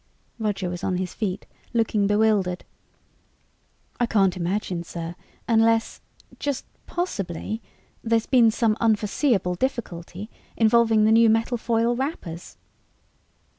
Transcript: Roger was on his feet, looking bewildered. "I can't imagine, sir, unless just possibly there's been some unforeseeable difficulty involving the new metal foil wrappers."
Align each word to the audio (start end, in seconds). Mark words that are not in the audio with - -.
Roger 0.39 0.67
was 0.67 0.83
on 0.83 0.97
his 0.97 1.13
feet, 1.13 1.45
looking 1.73 2.07
bewildered. 2.07 2.65
"I 3.99 4.07
can't 4.07 4.35
imagine, 4.35 4.83
sir, 4.83 5.13
unless 5.47 6.01
just 6.39 6.65
possibly 6.87 7.61
there's 8.03 8.25
been 8.25 8.49
some 8.49 8.75
unforeseeable 8.79 9.53
difficulty 9.53 10.27
involving 10.57 11.03
the 11.03 11.11
new 11.11 11.29
metal 11.29 11.55
foil 11.59 11.95
wrappers." 11.95 12.57